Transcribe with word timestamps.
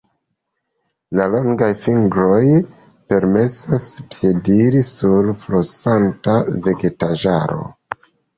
La 1.17 1.25
longaj 1.33 1.67
fingroj 1.83 2.39
permesas 3.13 3.85
piediri 4.15 4.83
sur 4.93 5.29
flosanta 5.45 6.41
vegetaĵaro. 6.71 7.63